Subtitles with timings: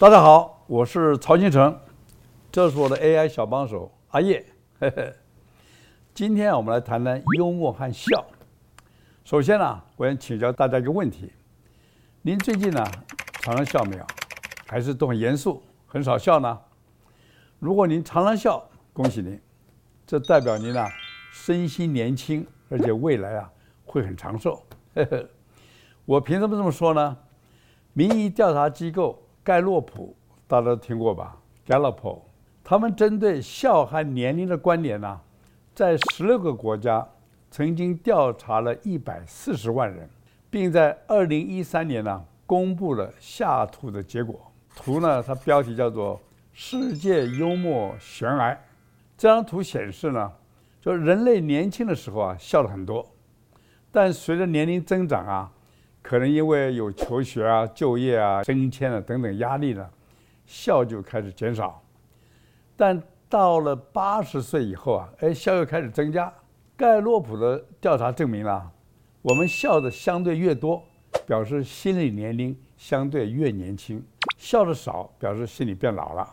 [0.00, 1.78] 大家好，我是曹金成，
[2.50, 4.42] 这是我的 AI 小帮手阿叶。
[6.14, 8.24] 今天我们来谈谈幽默和笑。
[9.26, 11.30] 首先呢、我想请教大家一个问题：
[12.22, 12.82] 您最近呢
[13.42, 14.06] 常常笑没有？
[14.66, 16.58] 还是都很严肃，很少笑呢？
[17.58, 19.38] 如果您常常笑，恭喜您，
[20.06, 20.82] 这代表您呢
[21.30, 23.52] 身心年轻，而且未来啊
[23.84, 24.62] 会很长寿。
[26.06, 27.18] 我凭什么这么说呢？
[27.92, 29.22] 民意调查机构。
[29.50, 30.14] 盖洛普，
[30.46, 31.36] 大家都听过吧
[31.66, 32.20] ？Gallup，
[32.62, 35.20] 他们针对笑和年龄的关联呢，
[35.74, 37.04] 在十六个国家
[37.50, 40.08] 曾经调查了一百四十万人，
[40.50, 44.40] 并在二零一三年呢公布了下图的结果。
[44.76, 46.16] 图呢，它标题叫做
[46.52, 48.54] 《世界幽默悬崖》。
[49.18, 50.32] 这张图显示呢，
[50.80, 53.04] 就人类年轻的时候啊笑了很多，
[53.90, 55.50] 但随着年龄增长啊。
[56.02, 59.88] 可能因为有求学啊、就业啊、升迁啊等等压力呢，
[60.46, 61.82] 笑就开始减少。
[62.76, 66.32] 但到了八十岁以后啊，哎，笑又开始增加。
[66.76, 68.70] 盖洛普的调查证明了，
[69.20, 70.82] 我们笑的相对越多，
[71.26, 74.00] 表示心理年龄相对越年轻；
[74.38, 76.26] 笑的少，表示心理变老了。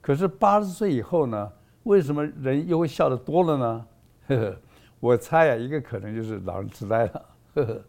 [0.00, 1.52] 可是八十岁以后呢，
[1.84, 3.86] 为什么人又会笑得多了呢？
[4.26, 4.56] 呵呵，
[4.98, 7.24] 我猜啊，一个可能就是老人痴呆了。
[7.54, 7.82] 呵呵。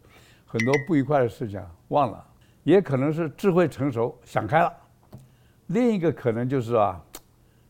[0.52, 2.26] 很多不愉快的事情忘了，
[2.64, 4.72] 也可能是智慧成熟想开了。
[5.68, 7.00] 另一个可能就是啊，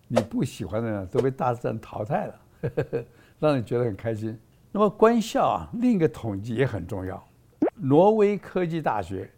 [0.09, 3.05] 你不喜欢的人都被大自然淘汰了，呵呵，
[3.39, 4.35] 让你觉得很开心。
[4.73, 7.23] 那么关笑啊，另一个统计也很重要。
[7.75, 9.31] 挪威科技大学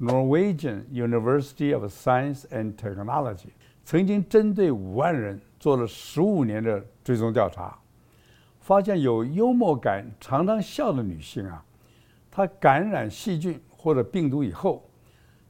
[0.00, 3.50] （Norwegian University of Science and Technology）
[3.84, 7.78] 曾经针对五万人做了十五年的追踪调查，
[8.60, 11.62] 发现有幽默感、常常笑的女性啊。
[12.36, 14.86] 他感染细菌或者病毒以后，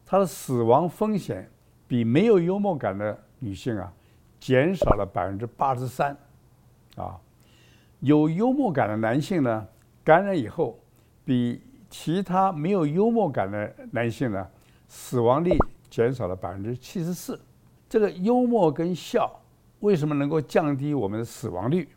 [0.05, 1.51] 他的死亡风险
[1.89, 3.93] 比没有幽默感的女性啊，
[4.39, 6.17] 减少了百分之八十三，
[6.95, 7.21] 啊，
[7.99, 9.67] 有幽默感的男性呢，
[10.05, 10.79] 感染以后
[11.25, 11.61] 比
[11.91, 14.49] 其他没有幽默感的男性呢，
[14.87, 15.59] 死亡率
[15.91, 17.41] 减少了百分之七十四。
[17.89, 19.43] 这个幽默跟笑
[19.81, 21.89] 为什么能够降低我们的死亡率？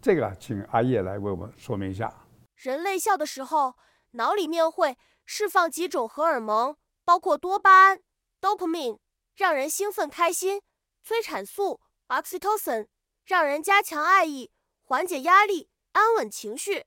[0.00, 2.10] 这个请阿叶来为我们说明一下。
[2.56, 3.74] 人类笑的时候。
[4.14, 8.00] 脑里面会释放几种荷尔蒙，包括多巴胺
[8.40, 8.98] （dopamine），
[9.34, 10.60] 让人兴奋开心；
[11.02, 12.88] 催产素 （oxytocin），
[13.24, 16.84] 让人加强爱意、缓解压力、安稳情绪；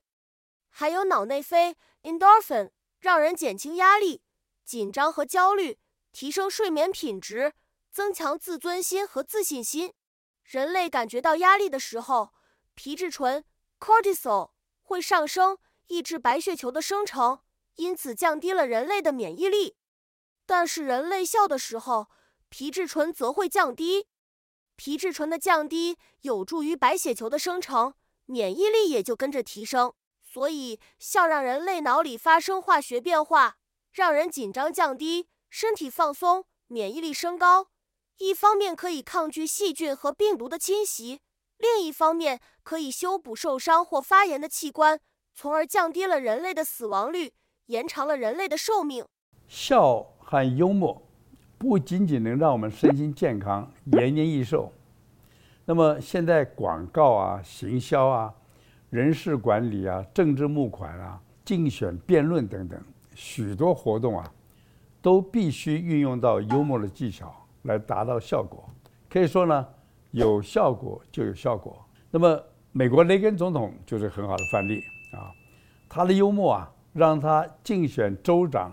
[0.70, 4.22] 还有脑内啡 （endorphin），让人减轻压力、
[4.64, 5.78] 紧张和焦虑，
[6.12, 7.52] 提升睡眠品质，
[7.90, 9.92] 增强自尊心和自信心。
[10.44, 12.32] 人类感觉到压力的时候，
[12.74, 13.44] 皮质醇
[13.78, 14.52] （cortisol）
[14.82, 15.58] 会上升。
[15.88, 17.40] 抑制白血球的生成，
[17.74, 19.76] 因此降低了人类的免疫力。
[20.46, 22.06] 但是人类笑的时候，
[22.48, 24.06] 皮质醇则会降低。
[24.76, 27.94] 皮质醇的降低有助于白血球的生成，
[28.26, 29.92] 免疫力也就跟着提升。
[30.22, 33.56] 所以笑让人类脑里发生化学变化，
[33.92, 37.70] 让人紧张降低，身体放松，免疫力升高。
[38.18, 41.20] 一方面可以抗拒细菌和病毒的侵袭，
[41.56, 45.00] 另一方面可以修补受伤或发炎的器官。
[45.40, 47.30] 从而降低了人类的死亡率，
[47.66, 49.04] 延长了人类的寿命。
[49.46, 51.00] 笑和幽默
[51.56, 54.72] 不仅仅能让我们身心健康、延年益寿，
[55.64, 58.34] 那么现在广告啊、行销啊、
[58.90, 62.76] 人事管理啊、政治募款啊、竞选辩论等等
[63.14, 64.28] 许多活动啊，
[65.00, 67.32] 都必须运用到幽默的技巧
[67.62, 68.68] 来达到效果。
[69.08, 69.64] 可以说呢，
[70.10, 71.78] 有效果就有效果。
[72.10, 74.82] 那么美国雷根总统就是很好的范例。
[75.12, 75.32] 啊，
[75.88, 78.72] 他的幽默啊，让他竞选州长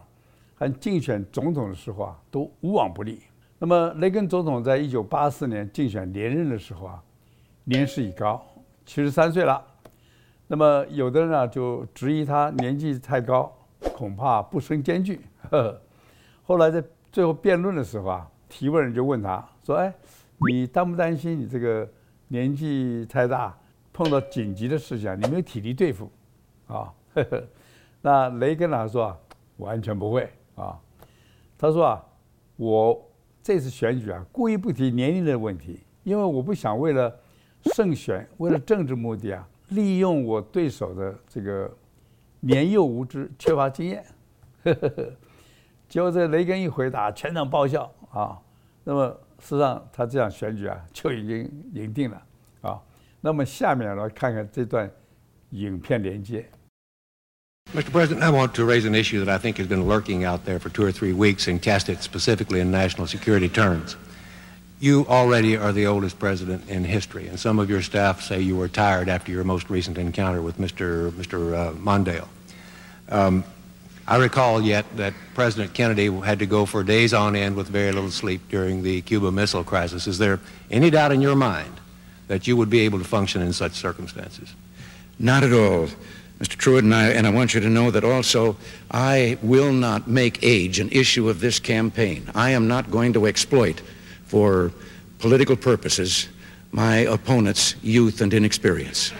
[0.56, 3.22] 和竞选总统的时候啊，都无往不利。
[3.58, 7.02] 那么，雷根总统在一九八四年竞选连任的时候啊，
[7.64, 8.46] 年事已高，
[8.86, 9.66] 七十三岁了。
[10.48, 13.52] 那么，有的人啊就质疑他年纪太高，
[13.94, 15.22] 恐怕不胜艰巨。
[15.50, 15.82] 呵呵。
[16.44, 19.92] 后来在最后辩论的时候啊，提问人就问他说：“哎，
[20.48, 21.90] 你担不担心你这个
[22.28, 23.58] 年纪太大，
[23.94, 26.12] 碰到紧急的事情，你没有体力对付？”
[26.68, 27.44] 啊，呵呵，
[28.02, 29.16] 那雷根呢说，
[29.58, 30.80] 完全不会啊。
[31.58, 32.06] 他说啊，
[32.56, 33.08] 我
[33.44, 37.16] 这次选举啊，故意不提年龄的问题，因为我不想为了
[37.76, 41.72] 胜选，为了政治目的啊，利用我对手的这个
[42.40, 44.04] 年幼无知、缺乏经验。
[45.88, 48.42] 结果这雷根一回答，全场爆笑啊。
[48.84, 49.08] 那么
[49.38, 52.24] 事实上，他这样选举啊，就已经赢定了
[52.62, 52.82] 啊。
[53.22, 54.90] 那么下面来看看这段。
[55.52, 56.46] 影片连接。
[57.76, 57.92] Mr.
[57.92, 60.60] President, I want to raise an issue that I think has been lurking out there
[60.60, 63.98] for two or three weeks and cast it specifically in national security terms.
[64.80, 68.56] You already are the oldest president in history, and some of your staff say you
[68.56, 71.12] were tired after your most recent encounter with Mr.
[71.12, 71.54] Mr.
[71.54, 72.30] Uh, Mondale.
[73.10, 73.44] Um,
[74.08, 77.92] I recall yet that President Kennedy had to go for days on end with very
[77.92, 80.08] little sleep during the Cuba Missile Crisis.
[80.08, 80.40] Is there
[80.72, 81.74] any doubt in your mind
[82.30, 84.54] that you would be able to function in such circumstances?
[85.20, 85.90] Not at all.
[86.41, 86.57] Mr.
[86.57, 88.57] Truitt, and I, and I want you to know that also
[88.91, 92.31] I will not make age an issue of this campaign.
[92.35, 93.83] I am not going to exploit
[94.25, 94.73] for
[95.19, 96.29] political purposes
[96.73, 99.13] my opponent's youth and inexperience.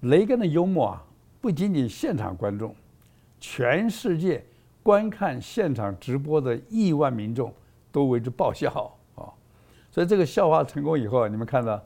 [0.00, 1.02] 雷根的幽默啊，
[1.45, 2.75] 不仅仅现场观众，
[3.39, 4.43] 全世界
[4.81, 7.53] 观看现场直播的亿万民众
[7.91, 9.29] 都为之爆笑啊！
[9.91, 11.79] 所以这个笑话成功以后，你们看到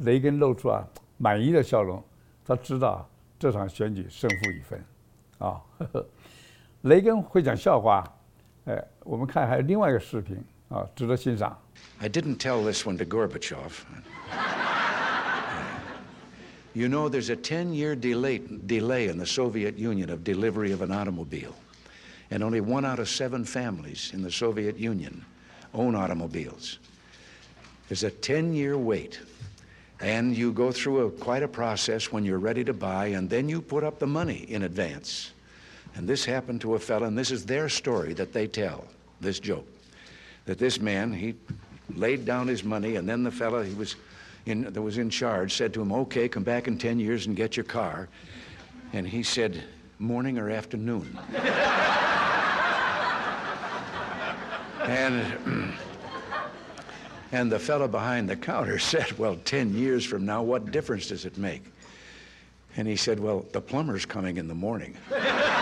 [0.00, 0.86] 雷根露出啊
[1.16, 2.04] 满意的笑容，
[2.44, 3.08] 他知道
[3.38, 4.84] 这场选举胜负已分
[5.38, 5.62] 啊！
[6.82, 8.04] 雷根会讲笑话，
[8.66, 10.36] 哎，我们看还有另外一个视频
[10.68, 11.58] 啊，值得欣赏。
[12.00, 13.80] I didn't tell this one to Gorbachev.
[16.74, 20.90] You know, there's a 10-year delay, delay in the Soviet Union of delivery of an
[20.90, 21.54] automobile.
[22.30, 25.24] And only one out of seven families in the Soviet Union
[25.72, 26.78] own automobiles.
[27.88, 29.20] There's a 10-year wait.
[30.00, 33.48] And you go through a, quite a process when you're ready to buy, and then
[33.48, 35.32] you put up the money in advance.
[35.94, 38.84] And this happened to a fellow, and this is their story that they tell,
[39.20, 39.66] this joke.
[40.46, 41.36] That this man, he
[41.94, 43.94] laid down his money, and then the fellow, he was
[44.46, 47.36] in, that was in charge said to him, okay, come back in 10 years and
[47.36, 48.08] get your car.
[48.92, 49.64] And he said,
[49.98, 51.18] morning or afternoon?
[54.82, 55.72] and,
[57.32, 61.24] and the fellow behind the counter said, well, 10 years from now, what difference does
[61.24, 61.64] it make?
[62.76, 64.96] And he said, well, the plumber's coming in the morning.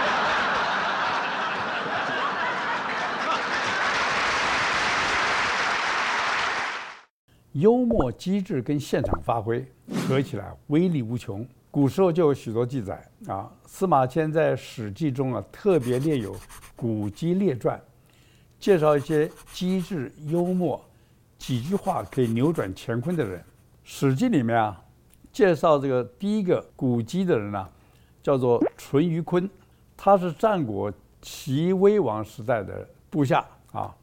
[7.53, 9.65] 幽默机智跟现场发挥
[10.07, 11.47] 合起来威力无穷。
[11.71, 16.35] 古时候就有许多记载啊，司马迁在《史记》中啊特别列有
[16.77, 17.79] 《古机列传》，
[18.59, 20.83] 介绍一些机智幽默、
[21.39, 23.41] 几句话可以扭转乾坤的人。
[23.85, 24.83] 《史记》里面啊
[25.33, 27.71] 介绍这个第一个古机的人呢、啊，
[28.23, 29.49] 叫做淳于髡，
[29.97, 33.95] 他是战国齐威王时代的部下啊。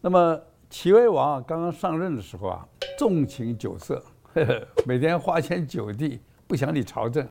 [0.00, 2.66] 那么齐威王刚刚上任的时候啊，
[2.98, 4.02] 纵情酒色，
[4.34, 7.26] 呵呵，每天花天酒地，不想理朝政。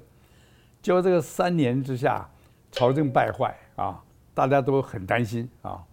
[0.82, 2.28] 结果这个三年之下，
[2.72, 4.02] 朝政败坏啊，
[4.34, 5.84] 大家都很担心啊。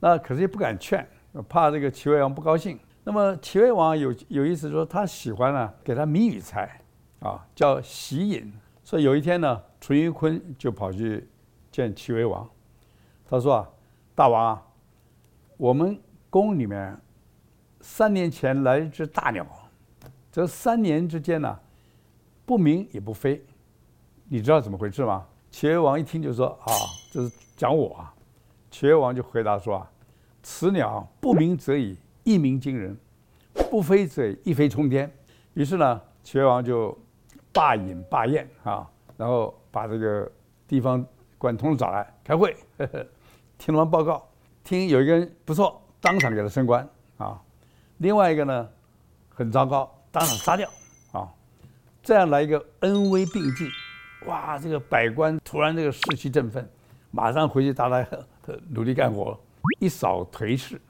[0.00, 1.06] 那可是也不敢劝，
[1.48, 2.78] 怕这个齐威王不高兴。
[3.04, 6.80] 那么齐威王有有意思说，他喜欢呢给他谜语猜，
[7.20, 8.52] 啊，叫喜饮。
[8.82, 11.28] 所以有一天呢，淳于髡就跑去
[11.70, 12.48] 见齐威王，
[13.28, 13.68] 他说啊，
[14.14, 14.62] 大王啊，
[15.58, 16.00] 我们。
[16.30, 16.96] 宫里面，
[17.80, 19.46] 三年前来一只大鸟，
[20.30, 21.58] 这三年之间呢，
[22.44, 23.42] 不鸣也不飞，
[24.28, 25.26] 你知道怎么回事吗？
[25.50, 26.68] 齐威王一听就说啊，
[27.10, 28.14] 这是讲我啊。
[28.70, 29.90] 齐威王就回答说啊，
[30.42, 32.94] 此鸟不鸣则已，一鸣惊人；
[33.70, 35.10] 不飞则已，一飞冲天。
[35.54, 36.96] 于是呢，齐威王就
[37.52, 38.86] 罢饮罢宴啊，
[39.16, 40.30] 然后把这个
[40.66, 41.04] 地方
[41.38, 43.06] 官统统找来开会，呵呵，
[43.56, 44.28] 听完报告，
[44.62, 45.82] 听有一个人不错。
[46.00, 47.40] 当场给他升官啊，
[47.98, 48.68] 另外一个呢，
[49.28, 50.70] 很糟糕，当场杀掉
[51.12, 51.28] 啊，
[52.02, 53.68] 这样来一个恩威并济，
[54.26, 56.68] 哇，这个百官突然这个士气振奋，
[57.10, 58.08] 马上回去大家
[58.68, 59.38] 努力干活，
[59.80, 60.80] 一扫颓势，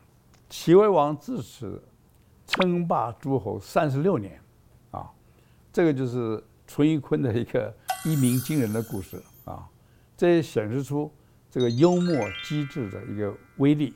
[0.51, 1.83] 齐威王自此
[2.47, 4.39] 称霸诸侯三十六年，
[4.91, 5.11] 啊，
[5.73, 7.75] 这个就是淳于髡的一个
[8.05, 9.67] 一鸣惊人的故事啊，
[10.17, 11.11] 这也显示出
[11.51, 13.95] 这个幽默机智的一个威力。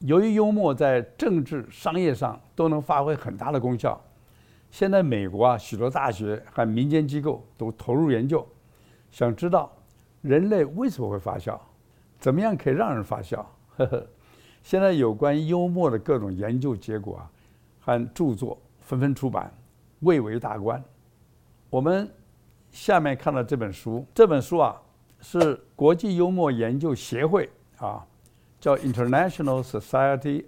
[0.00, 3.98] 由于幽默在政治、商业上都能发挥很大的功效，
[4.70, 8.46] 现在美国啊许多大学和民间机构都投入研究，
[9.10, 9.72] 想知道
[10.20, 11.60] 人类为什么会发笑，
[12.18, 13.48] 怎么样可以让人发笑。
[13.76, 14.06] 呵呵，
[14.62, 17.30] 现在有关幽默的各种研究结果啊
[17.80, 19.52] 和著作纷纷出版，
[20.00, 20.82] 蔚为大观。
[21.70, 22.08] 我们
[22.70, 24.80] 下面看到这本书，这本书啊
[25.20, 27.48] 是国际幽默研究协会
[27.78, 28.04] 啊。
[28.64, 30.46] 叫 International Society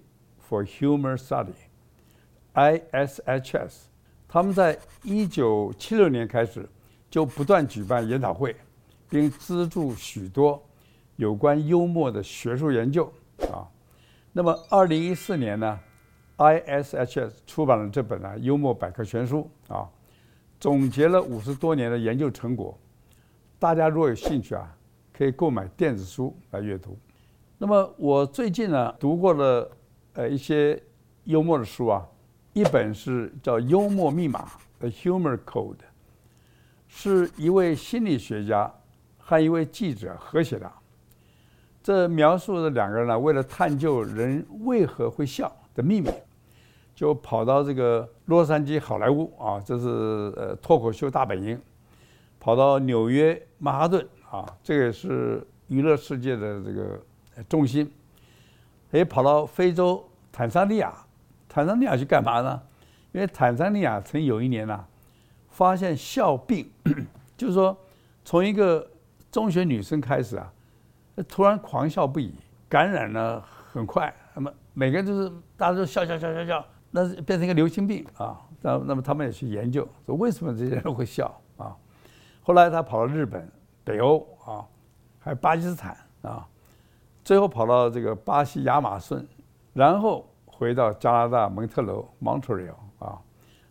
[0.49, 1.19] for Humor
[2.55, 3.75] Study，ISHS，
[4.27, 6.67] 他们在一九七六年开始
[7.11, 8.57] 就不断举办研讨会，
[9.11, 10.67] 并资助许多
[11.17, 13.13] 有关幽默的学术研究
[13.53, 13.69] 啊。
[14.33, 15.79] 那么，二零一四年呢
[16.39, 19.87] ，ISHS 出版了这本呢《幽默百科全书》啊，
[20.59, 22.79] 总结了五十多年的研究成果。
[23.59, 24.75] 大家如果有兴趣啊，
[25.13, 26.97] 可以购买电子书来阅读。
[27.59, 29.71] 那么，我最近呢读过了
[30.13, 30.79] 呃一些
[31.25, 32.07] 幽默的书啊，
[32.53, 34.45] 一本是叫《幽默密码》
[34.79, 35.77] （The Humor Code），
[36.87, 38.71] 是一位心理学家
[39.17, 40.71] 和一位记者合写的。
[41.83, 46.11] 这描述的两个人呢，为了探究人为何会笑的秘密，
[46.95, 49.89] 就跑到这个洛杉矶好莱坞啊，这是
[50.37, 51.57] 呃脱口秀大本营；
[52.39, 57.01] 跑到纽约曼哈顿啊，这个是娱乐世界的这个
[57.45, 57.87] 中心；
[58.91, 60.93] 也跑到非洲坦桑尼亚，
[61.49, 62.63] 坦桑尼亚去干嘛呢？
[63.13, 64.89] 因为坦桑尼亚曾有一年呢、啊，
[65.49, 66.71] 发现笑病，
[67.37, 67.77] 就是说
[68.25, 68.89] 从一个
[69.31, 70.53] 中学女生开始啊。
[71.29, 72.35] 突然狂笑不已，
[72.69, 74.15] 感染了很快。
[74.35, 78.39] 那么每个人就是大家都笑笑笑笑笑，那是变成一个流行病啊。
[78.61, 81.75] 那那么他们也去研究说为什么这些人会笑啊？
[82.43, 83.51] 后来他跑到日本、
[83.83, 84.61] 北欧啊，
[85.19, 86.47] 还有巴基斯坦啊，
[87.27, 89.27] 最后跑到这个巴西亚马逊，
[89.73, 93.21] 然后回到加拿大蒙特娄 （Montreal） 啊。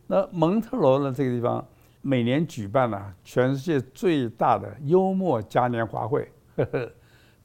[0.08, 1.66] 那蒙特娄呢这个地方
[2.02, 6.30] 每年举办了全世界最大的幽默嘉年华会。
[6.58, 6.92] 呵 呵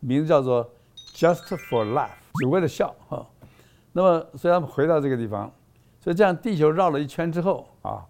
[0.00, 0.68] 名字叫做
[1.14, 2.08] Just for Laugh，
[2.40, 3.24] 只为了笑哈。
[3.92, 5.48] 那么，所以他们回到这个地方，
[6.00, 8.04] 所以这样地球绕了一圈之后啊，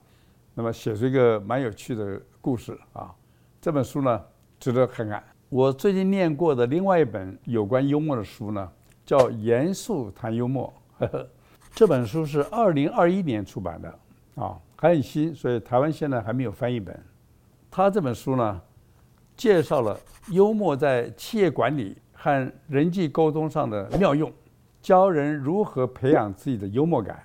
[0.55, 3.15] 那么写出一个蛮有趣的故事啊。
[3.61, 4.25] 这本书呢，
[4.59, 5.23] 值得看看。
[5.51, 8.71] 我最近念过的另外一本有关幽默的书呢，
[9.05, 11.29] 叫《严肃谈幽默》呵呵。
[11.75, 13.89] 这本书是二零二一年出版的
[14.37, 16.97] 啊，还很新，所以台湾现在还没有翻译本。
[17.69, 18.61] 他这本书呢，
[19.37, 19.99] 介绍了
[20.31, 24.33] 幽默在企业管理和人际沟通上的妙用，
[24.81, 27.25] 教人如何培养自己的幽默感，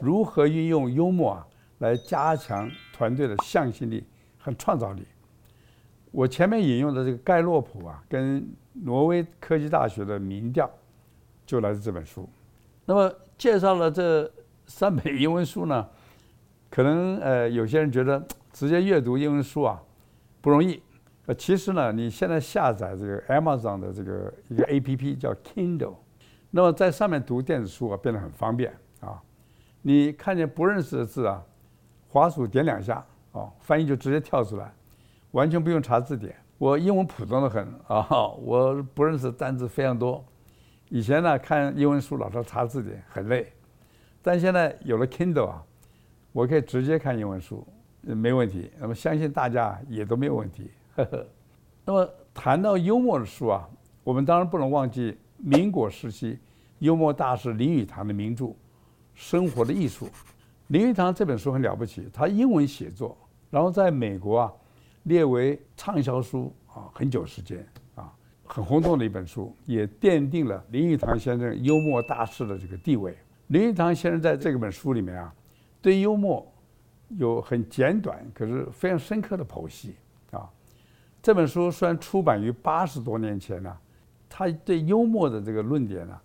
[0.00, 1.46] 如何运用幽默啊
[1.80, 4.02] 来加强团队的向心力
[4.38, 5.06] 和创造力。
[6.12, 10.70] 我前面引用的这个盖洛普啊，跟挪威科技大学的民调，
[11.44, 12.28] 就来自这本书。
[12.84, 14.30] 那么介绍了这
[14.66, 15.88] 三本英文书呢，
[16.70, 19.82] 可能呃有些人觉得直接阅读英文书啊
[20.40, 20.80] 不容易。
[21.26, 25.94] 呃，其实呢，你现在下载这个 Amazon 的这个一个 APP 叫 Kindle，
[26.50, 29.22] 那么在上面读电子书啊，变得很方便啊。
[29.82, 31.42] 你看见不认识的字啊，
[32.08, 34.74] 滑鼠点两下啊，翻译就直接跳出来，
[35.32, 36.34] 完全不用查字典。
[36.56, 40.24] 我英文普通的很啊， 我不认识单词非常多。
[40.88, 43.52] 以前呢，看英文书老是查字典，很累。
[44.22, 45.62] 但现在有了 Kindle 啊，
[46.32, 47.66] 我可以直接看英文书，
[48.02, 48.70] 没问题。
[48.78, 50.70] 那么相信大家也都没有问题。
[50.94, 51.26] 呵呵，
[51.84, 53.68] 那么谈到幽默的书啊，
[54.04, 56.38] 我们当然不能忘记民国时期
[56.78, 58.44] 幽默大师林语堂的名著
[59.14, 60.06] 《生活的艺术》。
[60.68, 63.16] 林语堂这本书很了不起，他英文写作，
[63.50, 64.52] 然后在美国啊
[65.04, 68.12] 列为畅销书啊很久时间啊，
[68.44, 73.16] 很轰动的一本书，也奠定了林语堂先生幽默大师的这个地位。
[73.48, 75.34] 林语堂先生在这本书里面啊，
[75.80, 76.46] 对幽默
[77.08, 79.96] 有很简短可是非常深刻的剖析
[80.30, 80.48] 啊。
[81.20, 83.76] 这本书虽然出版于八十多年前呢，
[84.28, 86.18] 他对幽默的这个论点呢，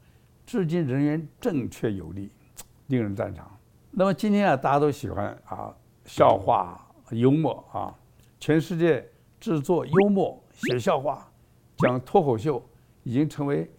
[0.46, 2.32] 至今仍然正确有力，
[2.88, 3.50] 令人赞赏。
[3.92, 6.80] 那么今天啊，大家都喜欢啊笑话、
[7.12, 7.94] 幽默啊，
[8.40, 9.08] 全世界
[9.40, 11.30] 制作幽默、写笑话、
[11.78, 12.64] 讲脱口秀，
[13.04, 13.70] 已经成为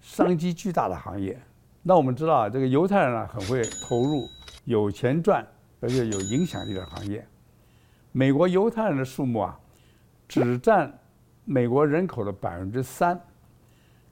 [0.00, 1.40] 商机巨大的行业。
[1.82, 4.22] 那我们知道啊，这个犹太人啊，很会投入
[4.64, 5.46] 有钱赚
[5.80, 7.26] 而且有影响力的行业。
[8.12, 9.58] 美国犹太人的数目啊。
[10.32, 10.96] 只占
[11.44, 13.20] 美国人口的百分之三，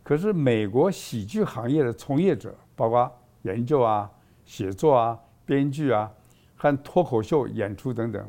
[0.03, 3.09] 可是美国喜剧行业的从业者，包括
[3.43, 4.11] 研究啊、
[4.45, 5.17] 写作啊、
[5.47, 6.11] 编剧啊
[6.57, 8.29] 和脱口秀演出等等，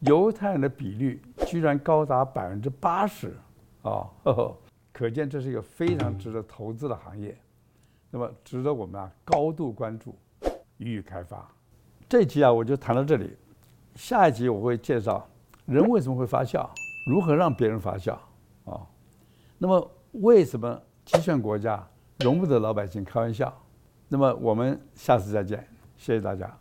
[0.00, 3.36] 犹太人的比率居然高达百分之八十
[3.82, 4.08] 啊！
[4.92, 7.36] 可见这是一个非常值得投资的行业，
[8.10, 10.14] 那么值得我们啊高度关注，
[10.78, 11.48] 予以开发。
[12.08, 13.36] 这集啊我就谈到这里，
[13.94, 15.26] 下一集我会介绍
[15.64, 16.68] 人为什么会发笑。
[17.06, 18.20] 如何让别人发笑？
[18.64, 18.86] 啊，
[19.58, 21.86] 那么为什么极权国家
[22.18, 23.52] 容不得老百姓开玩笑？
[24.08, 25.66] 那么我们下次再见，
[25.96, 26.59] 谢谢大家。